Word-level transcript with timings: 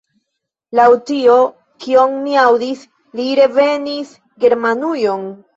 Laŭ 0.79 0.85
tio, 1.09 1.35
kion 1.85 2.17
mi 2.23 2.35
aŭdis, 2.45 2.83
li 3.21 3.29
revenis 3.41 4.19
Germanujon? 4.47 5.33